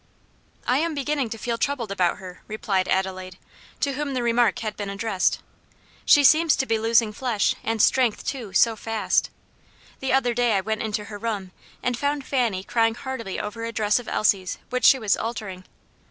"I 0.65 0.79
am 0.79 0.95
beginning 0.95 1.29
to 1.29 1.37
feel 1.37 1.59
troubled 1.59 1.91
about 1.91 2.17
her," 2.17 2.41
replied 2.47 2.87
Adelaide, 2.87 3.37
to 3.81 3.93
whom 3.93 4.15
the 4.15 4.23
remark 4.23 4.57
had 4.57 4.75
been 4.75 4.89
addressed; 4.89 5.41
"she 6.05 6.23
seems 6.23 6.55
to 6.55 6.65
be 6.65 6.79
losing 6.79 7.13
flesh, 7.13 7.53
and 7.63 7.79
strength, 7.79 8.25
too, 8.25 8.51
so 8.51 8.75
fast. 8.75 9.29
The 9.99 10.11
other 10.11 10.33
day 10.33 10.53
I 10.53 10.61
went 10.61 10.81
into 10.81 11.03
her 11.03 11.19
room, 11.19 11.51
and 11.83 11.95
found 11.95 12.25
Fanny 12.25 12.63
crying 12.63 12.95
heartily 12.95 13.39
over 13.39 13.63
a 13.63 13.71
dress 13.71 13.99
of 13.99 14.07
Elsie's 14.07 14.57
which 14.71 14.85
she 14.85 14.97
was 14.97 15.15
altering. 15.15 15.65